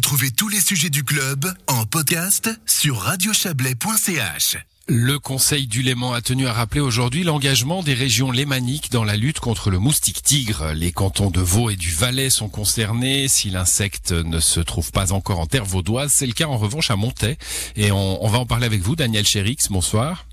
Retrouvez 0.00 0.30
tous 0.30 0.48
les 0.48 0.60
sujets 0.60 0.88
du 0.88 1.04
club 1.04 1.44
en 1.66 1.84
podcast 1.84 2.58
sur 2.64 2.96
radiochablais.ch. 3.00 4.56
Le 4.88 5.18
Conseil 5.18 5.66
du 5.66 5.82
Léman 5.82 6.14
a 6.14 6.22
tenu 6.22 6.46
à 6.46 6.54
rappeler 6.54 6.80
aujourd'hui 6.80 7.22
l'engagement 7.22 7.82
des 7.82 7.92
régions 7.92 8.30
lémaniques 8.30 8.90
dans 8.90 9.04
la 9.04 9.18
lutte 9.18 9.40
contre 9.40 9.68
le 9.68 9.78
moustique 9.78 10.22
tigre. 10.22 10.72
Les 10.72 10.90
cantons 10.90 11.30
de 11.30 11.40
Vaud 11.40 11.68
et 11.68 11.76
du 11.76 11.90
Valais 11.90 12.30
sont 12.30 12.48
concernés. 12.48 13.28
Si 13.28 13.50
l'insecte 13.50 14.12
ne 14.12 14.40
se 14.40 14.60
trouve 14.60 14.90
pas 14.90 15.12
encore 15.12 15.38
en 15.38 15.46
terre 15.46 15.66
vaudoise, 15.66 16.10
c'est 16.10 16.26
le 16.26 16.32
cas 16.32 16.46
en 16.46 16.56
revanche 16.56 16.90
à 16.90 16.96
Montaix. 16.96 17.36
Et 17.76 17.92
on, 17.92 18.24
on 18.24 18.28
va 18.28 18.38
en 18.38 18.46
parler 18.46 18.64
avec 18.64 18.80
vous, 18.80 18.96
Daniel 18.96 19.26
Chérix. 19.26 19.68
Bonsoir. 19.68 20.24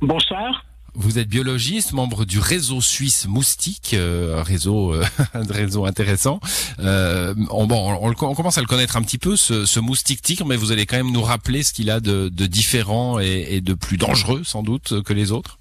Bonsoir. 0.00 0.65
Vous 0.98 1.18
êtes 1.18 1.28
biologiste, 1.28 1.92
membre 1.92 2.24
du 2.24 2.38
réseau 2.38 2.80
suisse 2.80 3.26
moustique, 3.28 3.92
euh, 3.92 4.40
un 4.40 4.42
réseau, 4.42 4.94
euh, 4.94 5.04
réseau 5.50 5.84
intéressant. 5.84 6.40
Euh, 6.78 7.34
on, 7.50 7.66
bon, 7.66 7.98
on, 8.00 8.14
commence 8.14 8.56
à 8.56 8.62
le 8.62 8.66
connaître 8.66 8.96
un 8.96 9.02
petit 9.02 9.18
peu, 9.18 9.36
ce, 9.36 9.66
ce, 9.66 9.78
moustique 9.78 10.22
tigre, 10.22 10.46
mais 10.46 10.56
vous 10.56 10.72
allez 10.72 10.86
quand 10.86 10.96
même 10.96 11.12
nous 11.12 11.20
rappeler 11.20 11.62
ce 11.64 11.74
qu'il 11.74 11.90
a 11.90 12.00
de, 12.00 12.30
de 12.30 12.46
différent 12.46 13.20
et, 13.20 13.56
et, 13.56 13.60
de 13.60 13.74
plus 13.74 13.98
dangereux, 13.98 14.42
sans 14.42 14.62
doute, 14.62 15.02
que 15.02 15.12
les 15.12 15.32
autres. 15.32 15.58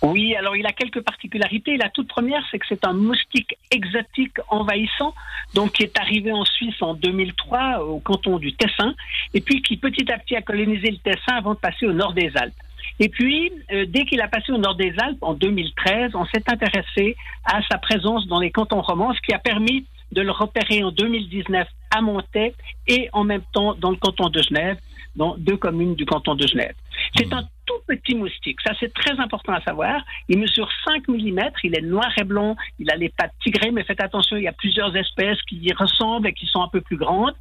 Oui, 0.00 0.34
alors 0.36 0.56
il 0.56 0.66
a 0.66 0.72
quelques 0.72 1.02
particularités. 1.02 1.76
La 1.76 1.90
toute 1.90 2.08
première, 2.08 2.42
c'est 2.50 2.58
que 2.58 2.66
c'est 2.66 2.86
un 2.86 2.94
moustique 2.94 3.58
exotique 3.70 4.38
envahissant, 4.48 5.14
donc 5.52 5.72
qui 5.72 5.82
est 5.82 5.98
arrivé 5.98 6.32
en 6.32 6.46
Suisse 6.46 6.80
en 6.80 6.94
2003 6.94 7.84
au 7.84 8.00
canton 8.00 8.38
du 8.38 8.54
Tessin, 8.54 8.94
et 9.34 9.42
puis 9.42 9.60
qui 9.60 9.76
petit 9.76 10.10
à 10.10 10.18
petit 10.18 10.34
a 10.34 10.40
colonisé 10.40 10.90
le 10.90 10.98
Tessin 10.98 11.36
avant 11.36 11.52
de 11.52 11.58
passer 11.58 11.84
au 11.84 11.92
nord 11.92 12.14
des 12.14 12.32
Alpes. 12.36 12.54
Et 12.98 13.08
puis, 13.08 13.52
euh, 13.72 13.84
dès 13.86 14.04
qu'il 14.04 14.20
a 14.20 14.28
passé 14.28 14.52
au 14.52 14.58
nord 14.58 14.76
des 14.76 14.94
Alpes 14.98 15.18
en 15.22 15.34
2013, 15.34 16.12
on 16.14 16.24
s'est 16.26 16.44
intéressé 16.50 17.16
à 17.44 17.60
sa 17.70 17.78
présence 17.78 18.26
dans 18.26 18.40
les 18.40 18.50
cantons 18.50 18.80
romans, 18.80 19.12
ce 19.14 19.20
qui 19.20 19.34
a 19.34 19.38
permis 19.38 19.86
de 20.12 20.22
le 20.22 20.30
repérer 20.30 20.82
en 20.82 20.90
2019 20.90 21.66
à 21.94 22.00
Montaix 22.00 22.54
et 22.86 23.08
en 23.12 23.24
même 23.24 23.42
temps 23.52 23.74
dans 23.74 23.90
le 23.90 23.96
canton 23.96 24.28
de 24.28 24.40
Genève, 24.40 24.78
dans 25.14 25.36
deux 25.36 25.56
communes 25.56 25.94
du 25.94 26.06
canton 26.06 26.34
de 26.34 26.46
Genève. 26.46 26.74
C'est 27.16 27.32
un 27.32 27.44
tout 27.66 27.80
petit 27.86 28.14
moustique, 28.14 28.58
ça 28.64 28.72
c'est 28.78 28.92
très 28.92 29.18
important 29.18 29.52
à 29.52 29.60
savoir. 29.60 30.00
Il 30.28 30.38
mesure 30.38 30.68
5 30.84 31.08
mm, 31.08 31.40
il 31.64 31.76
est 31.76 31.82
noir 31.82 32.10
et 32.18 32.24
blanc, 32.24 32.56
il 32.78 32.90
a 32.90 32.96
les 32.96 33.08
pattes 33.10 33.34
tigrées, 33.42 33.70
mais 33.70 33.84
faites 33.84 34.02
attention, 34.02 34.36
il 34.36 34.44
y 34.44 34.48
a 34.48 34.52
plusieurs 34.52 34.94
espèces 34.96 35.40
qui 35.42 35.56
y 35.56 35.72
ressemblent 35.72 36.28
et 36.28 36.32
qui 36.32 36.46
sont 36.46 36.62
un 36.62 36.68
peu 36.68 36.80
plus 36.80 36.96
grandes. 36.96 37.34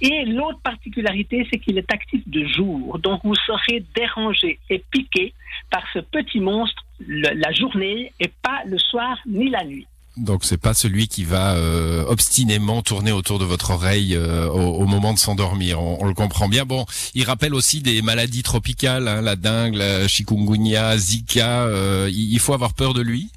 Et 0.00 0.24
l'autre 0.26 0.60
particularité, 0.62 1.46
c'est 1.50 1.58
qu'il 1.58 1.78
est 1.78 1.92
actif 1.92 2.22
de 2.26 2.46
jour, 2.46 2.98
donc 2.98 3.20
vous 3.24 3.34
serez 3.34 3.84
dérangé 3.94 4.58
et 4.70 4.84
piqué 4.90 5.34
par 5.70 5.82
ce 5.92 6.00
petit 6.00 6.40
monstre 6.40 6.84
la 7.08 7.52
journée 7.52 8.12
et 8.20 8.28
pas 8.28 8.62
le 8.66 8.78
soir 8.78 9.18
ni 9.26 9.50
la 9.50 9.64
nuit. 9.64 9.86
Donc 10.16 10.44
c'est 10.44 10.60
pas 10.60 10.74
celui 10.74 11.08
qui 11.08 11.24
va 11.24 11.54
euh, 11.54 12.04
obstinément 12.06 12.82
tourner 12.82 13.12
autour 13.12 13.38
de 13.38 13.44
votre 13.44 13.70
oreille 13.70 14.14
euh, 14.14 14.46
au, 14.48 14.86
moment 14.86 15.14
de 15.14 15.18
s'endormir. 15.18 15.80
On, 15.80 16.04
le 16.04 16.12
comprend 16.12 16.48
bien. 16.48 16.66
Bon, 16.66 16.84
il 17.14 17.24
rappelle 17.24 17.54
aussi 17.54 17.80
des 17.80 18.02
maladies 18.02 18.42
tropicales, 18.42 19.08
hein, 19.08 19.22
la 19.22 19.36
dengue, 19.36 19.74
la 19.74 20.06
chikungunya, 20.08 20.98
Zika. 20.98 21.62
Euh, 21.62 22.10
il 22.12 22.38
faut 22.40 22.52
avoir 22.52 22.74
peur 22.74 22.92
de 22.92 23.00
lui? 23.00 23.30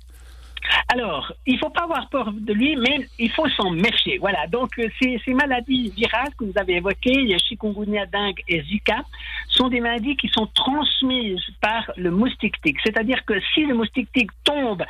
Alors, 0.88 1.31
il 1.46 1.56
ne 1.56 1.59
faut 1.59 1.70
pas 1.70 1.84
avoir 1.84 2.09
peur 2.09 2.31
de 2.31 2.53
lui, 2.53 2.76
mais 2.76 3.08
il 3.20 3.30
faut 3.31 3.48
s'en 3.50 3.72
méfier. 3.72 4.18
Voilà. 4.20 4.48
Donc, 4.48 4.70
ces, 5.02 5.34
maladies 5.34 5.92
virales 5.96 6.31
que 6.38 6.46
vous 6.46 6.53
avez 6.56 6.78
évoquées, 6.78 7.38
chikungunya, 7.38 8.06
dengue 8.06 8.42
et 8.48 8.62
Zika, 8.64 9.03
sont 9.50 9.70
des 9.70 9.80
maladies 9.80 10.16
qui 10.18 10.28
sont 10.30 10.48
transmises 10.48 11.40
par 11.62 11.92
le 11.98 12.12
moustique 12.12 12.62
tigre. 12.62 12.80
C'est-à-dire 12.84 13.23
que 13.26 13.34
si 13.53 13.66
le 13.66 13.76
moustique 13.76 14.12
tigre 14.14 14.34
tombe 14.44 14.84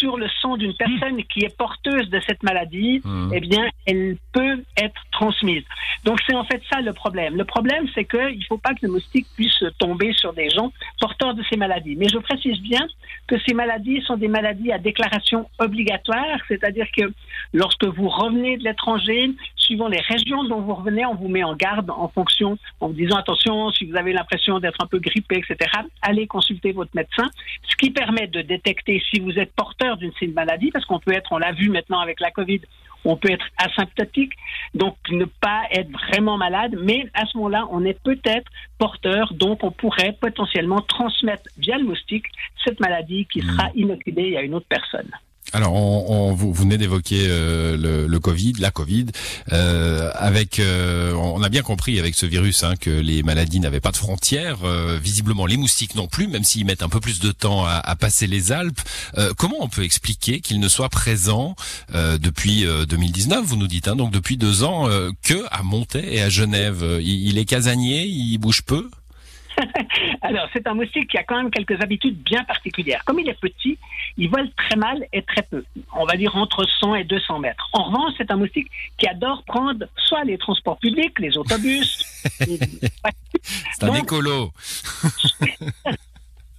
sur 0.00 0.16
le 0.16 0.28
sang 0.40 0.56
d'une 0.56 0.74
personne 0.74 1.22
qui 1.24 1.40
est 1.44 1.54
porteuse 1.56 2.08
de 2.08 2.20
cette 2.26 2.42
maladie, 2.42 3.02
mmh. 3.04 3.30
eh 3.34 3.40
bien, 3.40 3.68
elle 3.86 4.16
peut 4.32 4.64
être 4.78 5.00
transmise. 5.12 5.62
Donc, 6.04 6.18
c'est 6.26 6.34
en 6.34 6.44
fait 6.44 6.62
ça 6.72 6.80
le 6.80 6.94
problème. 6.94 7.36
Le 7.36 7.44
problème, 7.44 7.86
c'est 7.94 8.06
qu'il 8.06 8.38
ne 8.38 8.44
faut 8.48 8.58
pas 8.58 8.70
que 8.70 8.86
le 8.86 8.92
moustique 8.92 9.26
puisse 9.36 9.62
tomber 9.78 10.12
sur 10.14 10.32
des 10.32 10.48
gens 10.48 10.72
porteurs 10.98 11.34
de 11.34 11.42
ces 11.50 11.56
maladies. 11.56 11.96
Mais 11.96 12.08
je 12.08 12.18
précise 12.18 12.58
bien 12.60 12.86
que 13.26 13.36
ces 13.46 13.52
maladies 13.52 14.00
sont 14.02 14.16
des 14.16 14.28
maladies 14.28 14.72
à 14.72 14.78
déclaration 14.78 15.48
obligatoire, 15.58 16.38
c'est-à-dire 16.48 16.86
que 16.96 17.12
lorsque 17.52 17.84
vous 17.84 18.08
revenez 18.08 18.56
de 18.56 18.64
l'étranger, 18.64 19.30
suivant 19.70 19.86
les 19.86 20.00
régions 20.00 20.42
dont 20.42 20.60
vous 20.62 20.74
revenez, 20.74 21.06
on 21.06 21.14
vous 21.14 21.28
met 21.28 21.44
en 21.44 21.54
garde 21.54 21.90
en 21.90 22.08
fonction, 22.08 22.58
en 22.80 22.88
vous 22.88 22.92
disant 22.92 23.18
attention, 23.18 23.70
si 23.70 23.84
vous 23.84 23.96
avez 23.96 24.12
l'impression 24.12 24.58
d'être 24.58 24.82
un 24.82 24.86
peu 24.86 24.98
grippé, 24.98 25.36
etc., 25.36 25.70
allez 26.02 26.26
consulter 26.26 26.72
votre 26.72 26.90
médecin, 26.92 27.30
ce 27.68 27.76
qui 27.76 27.90
permet 27.92 28.26
de 28.26 28.42
détecter 28.42 29.00
si 29.08 29.20
vous 29.20 29.38
êtes 29.38 29.52
porteur 29.54 29.96
d'une 29.96 30.12
maladie, 30.32 30.72
parce 30.72 30.84
qu'on 30.86 30.98
peut 30.98 31.12
être, 31.12 31.30
on 31.30 31.38
l'a 31.38 31.52
vu 31.52 31.68
maintenant 31.68 32.00
avec 32.00 32.18
la 32.18 32.32
COVID, 32.32 32.62
on 33.04 33.16
peut 33.16 33.30
être 33.30 33.46
asymptotique, 33.58 34.32
donc 34.74 34.96
ne 35.08 35.24
pas 35.24 35.62
être 35.70 35.90
vraiment 36.08 36.36
malade, 36.36 36.74
mais 36.82 37.08
à 37.14 37.26
ce 37.26 37.36
moment-là, 37.36 37.68
on 37.70 37.84
est 37.84 37.98
peut-être 38.02 38.50
porteur, 38.76 39.32
donc 39.34 39.62
on 39.62 39.70
pourrait 39.70 40.16
potentiellement 40.20 40.80
transmettre 40.80 41.44
via 41.58 41.78
le 41.78 41.84
moustique 41.84 42.26
cette 42.64 42.80
maladie 42.80 43.24
qui 43.32 43.40
sera 43.40 43.68
mmh. 43.68 43.76
inoculée 43.76 44.36
à 44.36 44.42
une 44.42 44.54
autre 44.56 44.66
personne. 44.68 45.10
Alors, 45.52 45.74
on, 45.74 46.32
vous, 46.32 46.52
venez 46.52 46.78
d'évoquer 46.78 47.26
euh, 47.28 48.06
le, 48.06 48.20
Covid, 48.20 48.54
la 48.58 48.70
Covid. 48.70 49.06
Euh, 49.52 50.10
avec, 50.14 50.60
euh, 50.60 51.12
on 51.14 51.42
a 51.42 51.48
bien 51.48 51.62
compris 51.62 51.98
avec 51.98 52.14
ce 52.14 52.26
virus 52.26 52.62
hein, 52.62 52.74
que 52.76 52.90
les 52.90 53.22
maladies 53.22 53.58
n'avaient 53.58 53.80
pas 53.80 53.90
de 53.90 53.96
frontières. 53.96 54.58
Euh, 54.64 54.98
visiblement, 55.02 55.46
les 55.46 55.56
moustiques 55.56 55.96
non 55.96 56.06
plus, 56.06 56.28
même 56.28 56.44
s'ils 56.44 56.64
mettent 56.66 56.82
un 56.82 56.88
peu 56.88 57.00
plus 57.00 57.18
de 57.18 57.32
temps 57.32 57.64
à, 57.66 57.96
passer 57.96 58.26
les 58.26 58.52
Alpes. 58.52 58.80
Comment 59.36 59.56
on 59.60 59.68
peut 59.68 59.82
expliquer 59.82 60.40
qu'il 60.40 60.58
ne 60.60 60.68
soit 60.68 60.88
présent 60.88 61.54
depuis 61.92 62.64
2019 62.88 63.44
Vous 63.44 63.56
nous 63.56 63.66
dites 63.66 63.88
hein, 63.88 63.96
donc 63.96 64.10
depuis 64.10 64.36
deux 64.38 64.62
ans 64.62 64.88
que 65.22 65.44
à 65.50 65.62
Montaix 65.62 66.06
et 66.10 66.22
à 66.22 66.30
Genève? 66.30 66.98
Il 67.02 67.36
est 67.36 67.44
casanier, 67.44 68.06
il 68.06 68.38
bouge 68.38 68.62
peu? 68.62 68.88
Alors, 70.22 70.48
c'est 70.52 70.66
un 70.66 70.74
moustique 70.74 71.08
qui 71.08 71.18
a 71.18 71.24
quand 71.24 71.36
même 71.36 71.50
quelques 71.50 71.80
habitudes 71.82 72.16
bien 72.22 72.44
particulières. 72.44 73.04
Comme 73.04 73.18
il 73.18 73.28
est 73.28 73.38
petit, 73.38 73.78
il 74.16 74.28
vole 74.28 74.50
très 74.52 74.76
mal 74.76 75.06
et 75.12 75.22
très 75.22 75.42
peu. 75.42 75.64
On 75.94 76.04
va 76.04 76.16
dire 76.16 76.36
entre 76.36 76.64
100 76.64 76.94
et 76.96 77.04
200 77.04 77.40
mètres. 77.40 77.68
En 77.72 77.84
revanche, 77.84 78.14
c'est 78.18 78.30
un 78.30 78.36
moustique 78.36 78.70
qui 78.98 79.06
adore 79.06 79.42
prendre 79.44 79.86
soit 79.96 80.24
les 80.24 80.38
transports 80.38 80.78
publics, 80.78 81.18
les 81.18 81.36
autobus. 81.36 82.04
c'est 82.40 83.84
un 83.84 83.94
écolo. 83.94 84.50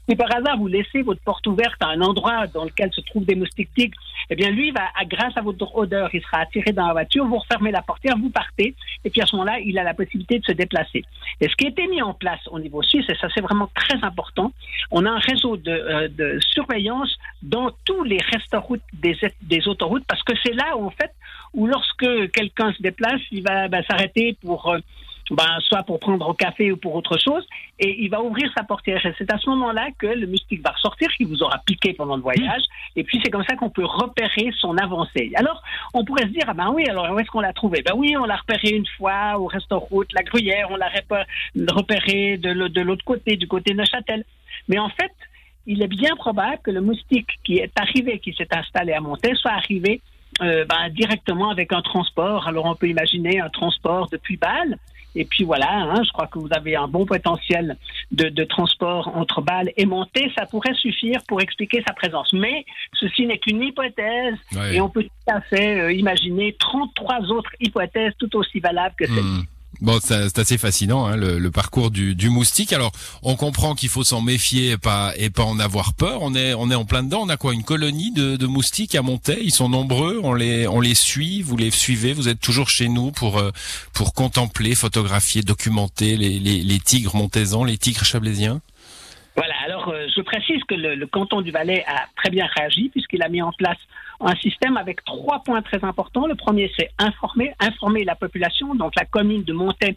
si 0.09 0.15
par 0.15 0.35
hasard 0.35 0.57
vous 0.57 0.67
laissez 0.67 1.01
votre 1.01 1.21
porte 1.21 1.45
ouverte 1.47 1.81
à 1.81 1.87
un 1.87 2.01
endroit 2.01 2.47
dans 2.47 2.65
lequel 2.65 2.91
se 2.91 3.01
trouvent 3.01 3.25
des 3.25 3.35
moustiques 3.35 3.73
tigres, 3.75 3.97
eh 4.29 4.35
bien 4.35 4.49
lui 4.49 4.71
va, 4.71 4.89
grâce 5.05 5.35
à 5.35 5.41
votre 5.41 5.75
odeur, 5.75 6.09
il 6.13 6.21
sera 6.21 6.39
attiré 6.39 6.71
dans 6.71 6.87
la 6.87 6.93
voiture, 6.93 7.25
vous 7.25 7.37
refermez 7.37 7.71
la 7.71 7.81
portière, 7.81 8.17
vous 8.17 8.29
partez, 8.29 8.75
et 9.03 9.09
puis 9.09 9.21
à 9.21 9.25
ce 9.25 9.35
moment-là, 9.35 9.59
il 9.59 9.77
a 9.77 9.83
la 9.83 9.93
possibilité 9.93 10.39
de 10.39 10.45
se 10.45 10.51
déplacer. 10.51 11.03
Et 11.39 11.49
ce 11.49 11.55
qui 11.55 11.65
a 11.65 11.69
été 11.69 11.87
mis 11.87 12.01
en 12.01 12.13
place 12.13 12.41
au 12.47 12.59
niveau 12.59 12.81
suisse, 12.81 13.05
et 13.09 13.15
ça 13.15 13.27
c'est 13.33 13.41
vraiment 13.41 13.69
très 13.73 14.03
important, 14.03 14.51
on 14.91 15.05
a 15.05 15.09
un 15.09 15.19
réseau 15.19 15.57
de, 15.57 15.71
euh, 15.71 16.07
de 16.07 16.39
surveillance 16.53 17.17
dans 17.41 17.71
tous 17.85 18.03
les 18.03 18.19
restaurants 18.31 18.75
des, 18.93 19.17
des 19.41 19.67
autoroutes, 19.67 20.05
parce 20.07 20.23
que 20.23 20.33
c'est 20.43 20.53
là 20.53 20.77
en 20.77 20.89
fait, 20.89 21.11
où 21.53 21.67
lorsque 21.67 22.31
quelqu'un 22.31 22.73
se 22.73 22.81
déplace, 22.81 23.21
il 23.31 23.43
va, 23.43 23.67
va 23.67 23.83
s'arrêter 23.83 24.37
pour 24.41 24.69
euh, 24.69 24.79
ben, 25.35 25.59
soit 25.61 25.83
pour 25.83 25.99
prendre 25.99 26.27
au 26.27 26.33
café 26.33 26.71
ou 26.71 26.77
pour 26.77 26.95
autre 26.95 27.17
chose, 27.17 27.45
et 27.79 28.03
il 28.03 28.09
va 28.09 28.21
ouvrir 28.21 28.51
sa 28.55 28.63
portière. 28.63 29.05
Et 29.05 29.13
c'est 29.17 29.31
à 29.31 29.37
ce 29.37 29.49
moment-là 29.49 29.89
que 29.97 30.07
le 30.07 30.27
moustique 30.27 30.61
va 30.63 30.71
ressortir, 30.71 31.09
qui 31.17 31.23
vous 31.23 31.41
aura 31.41 31.59
piqué 31.65 31.93
pendant 31.93 32.15
le 32.15 32.21
voyage, 32.21 32.63
et 32.95 33.03
puis 33.03 33.19
c'est 33.23 33.31
comme 33.31 33.45
ça 33.45 33.55
qu'on 33.55 33.69
peut 33.69 33.85
repérer 33.85 34.51
son 34.57 34.77
avancée. 34.77 35.31
Alors, 35.35 35.61
on 35.93 36.03
pourrait 36.03 36.23
se 36.23 36.29
dire, 36.29 36.43
ah 36.47 36.53
ben 36.53 36.71
oui, 36.73 36.85
alors 36.87 37.11
où 37.11 37.19
est-ce 37.19 37.29
qu'on 37.29 37.41
l'a 37.41 37.53
trouvé? 37.53 37.81
Ben 37.81 37.93
oui, 37.95 38.15
on 38.17 38.25
l'a 38.25 38.37
repéré 38.37 38.69
une 38.69 38.87
fois 38.97 39.37
au 39.37 39.47
restaurant 39.47 39.87
route, 39.89 40.13
la 40.13 40.23
gruyère, 40.23 40.67
on 40.69 40.75
l'a 40.75 40.89
repéré 40.89 42.37
de 42.37 42.81
l'autre 42.81 43.05
côté, 43.05 43.35
du 43.35 43.47
côté 43.47 43.73
de 43.73 43.77
Neuchâtel. 43.77 44.23
Mais 44.67 44.79
en 44.79 44.89
fait, 44.89 45.13
il 45.65 45.81
est 45.81 45.87
bien 45.87 46.15
probable 46.15 46.59
que 46.63 46.71
le 46.71 46.81
moustique 46.81 47.39
qui 47.43 47.57
est 47.57 47.71
arrivé, 47.79 48.19
qui 48.19 48.33
s'est 48.33 48.47
installé 48.51 48.93
à 48.93 48.99
Montaix, 48.99 49.35
soit 49.35 49.51
arrivé 49.51 50.01
euh, 50.41 50.65
ben, 50.65 50.89
directement 50.89 51.49
avec 51.49 51.73
un 51.73 51.81
transport. 51.81 52.47
Alors 52.47 52.65
on 52.65 52.75
peut 52.75 52.87
imaginer 52.87 53.39
un 53.39 53.49
transport 53.49 54.09
depuis 54.11 54.37
Bâle. 54.37 54.77
Et 55.15 55.25
puis 55.25 55.43
voilà, 55.43 55.69
hein, 55.71 56.03
je 56.03 56.11
crois 56.11 56.27
que 56.27 56.39
vous 56.39 56.49
avez 56.51 56.75
un 56.75 56.87
bon 56.87 57.05
potentiel 57.05 57.77
de, 58.11 58.29
de 58.29 58.43
transport 58.43 59.11
entre 59.15 59.41
Bâle 59.41 59.71
et 59.75 59.85
Monté. 59.85 60.31
Ça 60.37 60.45
pourrait 60.45 60.73
suffire 60.73 61.21
pour 61.27 61.41
expliquer 61.41 61.83
sa 61.85 61.93
présence. 61.93 62.31
Mais 62.33 62.65
ceci 62.93 63.25
n'est 63.25 63.37
qu'une 63.37 63.61
hypothèse 63.61 64.35
ouais. 64.55 64.75
et 64.75 64.81
on 64.81 64.89
peut 64.89 65.03
tout 65.03 65.33
à 65.33 65.41
fait 65.41 65.79
euh, 65.79 65.93
imaginer 65.93 66.55
33 66.59 67.31
autres 67.31 67.51
hypothèses 67.59 68.13
tout 68.17 68.35
aussi 68.37 68.59
valables 68.59 68.95
que 68.97 69.05
celle-ci. 69.05 69.21
Mmh. 69.21 69.45
Bon, 69.81 69.99
c'est 69.99 70.37
assez 70.37 70.59
fascinant 70.59 71.07
hein, 71.07 71.15
le, 71.15 71.39
le, 71.39 71.51
parcours 71.51 71.89
du, 71.89 72.13
du, 72.13 72.29
moustique. 72.29 72.71
Alors, 72.71 72.91
on 73.23 73.35
comprend 73.35 73.73
qu'il 73.73 73.89
faut 73.89 74.03
s'en 74.03 74.21
méfier 74.21 74.71
et 74.71 74.77
pas 74.77 75.11
et 75.17 75.31
pas 75.31 75.43
en 75.43 75.59
avoir 75.59 75.95
peur. 75.95 76.19
On 76.21 76.35
est 76.35 76.53
on 76.53 76.69
est 76.69 76.75
en 76.75 76.85
plein 76.85 77.01
dedans. 77.01 77.21
On 77.23 77.29
a 77.29 77.37
quoi 77.37 77.53
Une 77.55 77.63
colonie 77.63 78.11
de, 78.11 78.35
de 78.35 78.45
moustiques 78.45 78.93
à 78.93 79.01
Montaix. 79.01 79.39
Ils 79.41 79.51
sont 79.51 79.69
nombreux. 79.69 80.19
On 80.23 80.33
les 80.33 80.67
on 80.67 80.81
les 80.81 80.93
suit. 80.93 81.41
Vous 81.41 81.57
les 81.57 81.71
suivez. 81.71 82.13
Vous 82.13 82.27
êtes 82.27 82.39
toujours 82.39 82.69
chez 82.69 82.89
nous 82.89 83.11
pour 83.11 83.39
euh, 83.39 83.49
pour 83.93 84.13
contempler, 84.13 84.75
photographier, 84.75 85.41
documenter 85.41 86.15
les, 86.15 86.37
les, 86.37 86.61
les 86.61 86.79
tigres 86.79 87.15
montaisans, 87.15 87.63
les 87.63 87.79
tigres 87.79 88.05
chablaisiens? 88.05 88.61
Alors 89.71 89.87
euh, 89.87 90.05
je 90.13 90.19
précise 90.19 90.61
que 90.65 90.75
le, 90.75 90.95
le, 90.95 91.07
canton 91.07 91.39
du 91.39 91.51
Valais 91.51 91.85
a 91.87 92.05
très 92.17 92.29
bien 92.29 92.45
réagi 92.57 92.89
puisqu'il 92.89 93.23
a 93.23 93.29
mis 93.29 93.41
en 93.41 93.53
place 93.53 93.77
un 94.19 94.35
système 94.35 94.75
avec 94.75 95.01
trois 95.05 95.41
points 95.43 95.61
très 95.61 95.81
importants. 95.85 96.27
Le 96.27 96.35
premier, 96.35 96.69
c'est 96.77 96.89
informer, 96.99 97.53
informer 97.57 98.03
la 98.03 98.15
population. 98.15 98.75
Donc 98.75 98.91
la 98.97 99.05
commune 99.05 99.43
de 99.43 99.53
Montaix 99.53 99.95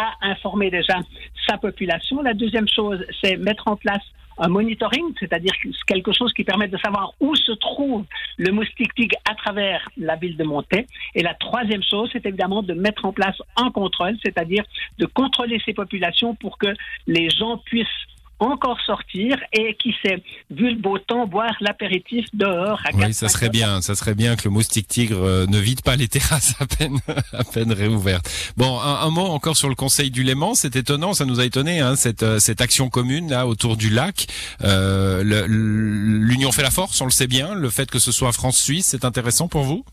a 0.00 0.12
informé 0.30 0.70
déjà 0.70 1.00
sa 1.48 1.58
population. 1.58 2.22
La 2.22 2.34
deuxième 2.34 2.68
chose, 2.68 3.04
c'est 3.20 3.36
mettre 3.36 3.66
en 3.66 3.74
place 3.74 4.02
un 4.38 4.46
monitoring, 4.48 5.12
c'est-à-dire 5.18 5.54
quelque 5.88 6.12
chose 6.12 6.32
qui 6.32 6.44
permet 6.44 6.68
de 6.68 6.78
savoir 6.78 7.12
où 7.18 7.34
se 7.34 7.52
trouve 7.52 8.04
le 8.36 8.52
moustique 8.52 8.94
tigre 8.94 9.16
à 9.28 9.34
travers 9.34 9.88
la 9.96 10.14
ville 10.14 10.36
de 10.36 10.44
Montaix. 10.44 10.86
Et 11.16 11.22
la 11.22 11.34
troisième 11.34 11.82
chose, 11.82 12.10
c'est 12.12 12.26
évidemment 12.26 12.62
de 12.62 12.74
mettre 12.74 13.04
en 13.06 13.12
place 13.12 13.36
un 13.56 13.72
contrôle, 13.72 14.16
c'est-à-dire 14.22 14.62
de 14.98 15.06
contrôler 15.06 15.60
ces 15.64 15.72
populations 15.72 16.36
pour 16.36 16.58
que 16.58 16.68
les 17.08 17.28
gens 17.30 17.58
puissent 17.58 18.06
encore 18.38 18.78
sortir 18.84 19.36
et 19.52 19.76
qui 19.76 19.94
sait, 20.02 20.22
vu 20.50 20.70
le 20.70 20.76
beau 20.76 20.98
temps, 20.98 21.26
boire 21.26 21.54
l'apéritif 21.60 22.26
dehors. 22.34 22.80
À 22.84 22.94
oui, 22.94 23.14
ça 23.14 23.28
serait 23.28 23.48
bien, 23.48 23.80
ça 23.80 23.94
serait 23.94 24.14
bien 24.14 24.36
que 24.36 24.44
le 24.44 24.50
moustique 24.50 24.88
tigre 24.88 25.22
euh, 25.22 25.46
ne 25.46 25.58
vide 25.58 25.82
pas 25.82 25.96
les 25.96 26.08
terrasses 26.08 26.54
à 26.60 26.66
peine, 26.66 26.98
à 27.32 27.44
peine 27.44 27.72
réouvertes. 27.72 28.28
Bon, 28.56 28.78
un, 28.80 29.10
mot 29.10 29.26
encore 29.26 29.56
sur 29.56 29.68
le 29.68 29.74
Conseil 29.74 30.10
du 30.10 30.22
Léman. 30.22 30.54
C'est 30.54 30.76
étonnant, 30.76 31.14
ça 31.14 31.24
nous 31.24 31.40
a 31.40 31.44
étonné 31.44 31.80
hein, 31.80 31.96
cette, 31.96 32.22
euh, 32.22 32.38
cette 32.38 32.60
action 32.60 32.88
commune 32.88 33.30
là 33.30 33.46
autour 33.46 33.76
du 33.76 33.90
lac. 33.90 34.26
Euh, 34.62 35.22
L'union 35.46 36.52
fait 36.52 36.62
la 36.62 36.70
force, 36.70 37.00
on 37.00 37.06
le 37.06 37.10
sait 37.10 37.26
bien. 37.26 37.54
Le 37.54 37.70
fait 37.70 37.90
que 37.90 37.98
ce 37.98 38.12
soit 38.12 38.32
France-Suisse, 38.32 38.86
c'est 38.90 39.04
intéressant 39.04 39.48
pour 39.48 39.62
vous? 39.62 39.84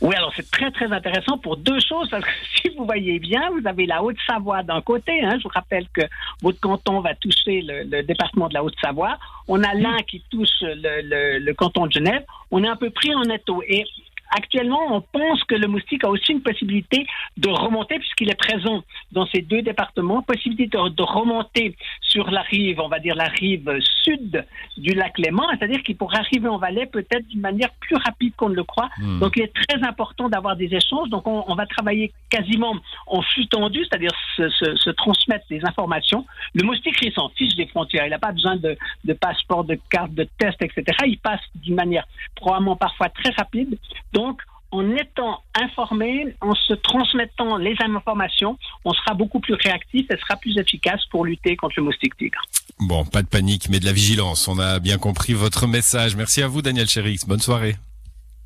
Oui, 0.00 0.14
alors 0.14 0.32
c'est 0.36 0.48
très 0.50 0.70
très 0.70 0.92
intéressant 0.92 1.38
pour 1.38 1.56
deux 1.56 1.80
choses, 1.80 2.08
parce 2.10 2.24
que 2.24 2.30
si 2.62 2.68
vous 2.76 2.84
voyez 2.84 3.18
bien, 3.18 3.50
vous 3.50 3.66
avez 3.66 3.86
la 3.86 4.02
Haute-Savoie 4.02 4.62
d'un 4.62 4.80
côté, 4.80 5.22
hein, 5.22 5.36
je 5.38 5.42
vous 5.42 5.52
rappelle 5.52 5.86
que 5.92 6.02
votre 6.40 6.60
canton 6.60 7.00
va 7.00 7.14
toucher 7.14 7.62
le, 7.62 8.02
département 8.02 8.48
de 8.48 8.54
la 8.54 8.62
Haute-Savoie, 8.62 9.18
on 9.48 9.62
a 9.62 9.74
l'un 9.74 9.98
qui 10.06 10.22
touche 10.30 10.60
le, 10.60 11.38
le, 11.38 11.54
canton 11.54 11.86
de 11.86 11.92
Genève, 11.92 12.24
on 12.50 12.62
est 12.62 12.68
un 12.68 12.76
peu 12.76 12.90
pris 12.90 13.14
en 13.14 13.24
étau. 13.24 13.62
Et 13.66 13.84
Actuellement, 14.30 14.94
on 14.94 15.00
pense 15.00 15.42
que 15.44 15.54
le 15.54 15.66
moustique 15.68 16.04
a 16.04 16.10
aussi 16.10 16.32
une 16.32 16.42
possibilité 16.42 17.06
de 17.36 17.48
remonter, 17.48 17.98
puisqu'il 17.98 18.30
est 18.30 18.38
présent 18.38 18.82
dans 19.12 19.26
ces 19.26 19.40
deux 19.40 19.62
départements, 19.62 20.22
possibilité 20.22 20.66
de, 20.66 21.02
remonter 21.02 21.76
sur 22.02 22.30
la 22.30 22.42
rive, 22.42 22.80
on 22.80 22.88
va 22.88 22.98
dire 22.98 23.14
la 23.14 23.28
rive 23.28 23.78
sud 24.04 24.44
du 24.76 24.94
lac 24.94 25.18
Léman, 25.18 25.44
c'est-à-dire 25.58 25.82
qu'il 25.82 25.96
pourrait 25.96 26.18
arriver 26.18 26.48
en 26.48 26.58
Valais 26.58 26.86
peut-être 26.86 27.26
d'une 27.28 27.40
manière 27.40 27.70
plus 27.80 27.96
rapide 27.96 28.34
qu'on 28.36 28.50
ne 28.50 28.54
le 28.54 28.64
croit. 28.64 28.90
Hmm. 28.98 29.18
Donc 29.18 29.36
il 29.36 29.42
est 29.42 29.52
très 29.54 29.82
important 29.82 30.28
d'avoir 30.28 30.56
des 30.56 30.74
échanges. 30.74 31.08
Donc 31.08 31.26
on, 31.26 31.54
va 31.54 31.66
travailler 31.66 32.12
quasiment 32.30 32.74
en 33.06 33.22
flux 33.22 33.46
tendu, 33.48 33.84
c'est-à-dire 33.84 34.12
se, 34.36 34.90
transmettre 34.90 35.46
des 35.48 35.64
informations. 35.64 36.24
Le 36.54 36.64
moustique, 36.64 36.96
il 37.02 37.12
s'en 37.12 37.28
fiche 37.30 37.54
des 37.56 37.66
frontières. 37.66 38.06
Il 38.06 38.10
n'a 38.10 38.18
pas 38.18 38.32
besoin 38.32 38.56
de, 38.56 38.76
de 39.04 39.12
passeport, 39.12 39.64
de 39.64 39.78
carte, 39.90 40.12
de 40.12 40.28
test, 40.38 40.60
etc. 40.62 40.84
Il 41.06 41.18
passe 41.18 41.40
d'une 41.56 41.74
manière 41.74 42.06
probablement 42.36 42.76
parfois 42.76 43.08
très 43.08 43.30
rapide. 43.30 43.78
Donc, 44.18 44.40
en 44.72 44.96
étant 44.96 45.38
informé, 45.54 46.34
en 46.40 46.52
se 46.56 46.74
transmettant 46.74 47.56
les 47.56 47.76
informations, 47.78 48.58
on 48.84 48.92
sera 48.92 49.14
beaucoup 49.14 49.38
plus 49.38 49.54
réactif 49.54 50.06
et 50.10 50.16
sera 50.18 50.36
plus 50.36 50.58
efficace 50.58 51.00
pour 51.12 51.24
lutter 51.24 51.54
contre 51.54 51.74
le 51.76 51.84
moustique 51.84 52.16
tigre. 52.16 52.42
Bon, 52.80 53.04
pas 53.04 53.22
de 53.22 53.28
panique, 53.28 53.68
mais 53.70 53.78
de 53.78 53.84
la 53.84 53.92
vigilance. 53.92 54.48
On 54.48 54.58
a 54.58 54.80
bien 54.80 54.98
compris 54.98 55.34
votre 55.34 55.68
message. 55.68 56.16
Merci 56.16 56.42
à 56.42 56.48
vous, 56.48 56.62
Daniel 56.62 56.88
Chérix. 56.88 57.26
Bonne 57.26 57.38
soirée. 57.38 57.76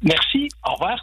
Merci. 0.03 0.51
Au 0.69 0.75
revoir. 0.75 1.03